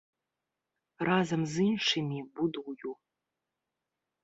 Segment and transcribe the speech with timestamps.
[1.09, 2.91] Разам з іншымі будую.